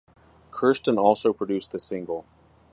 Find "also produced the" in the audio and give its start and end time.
0.97-1.77